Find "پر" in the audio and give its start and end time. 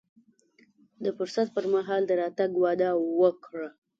1.55-1.65